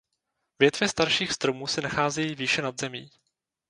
[0.59, 3.09] Větve starších stromů se nacházejí výše nad zemí.